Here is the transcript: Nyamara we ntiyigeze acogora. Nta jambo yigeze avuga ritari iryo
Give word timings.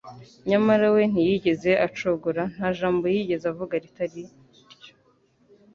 Nyamara 0.49 0.85
we 0.95 1.01
ntiyigeze 1.11 1.71
acogora. 1.87 2.41
Nta 2.53 2.67
jambo 2.77 3.03
yigeze 3.15 3.45
avuga 3.53 3.73
ritari 3.83 4.19
iryo 4.67 4.93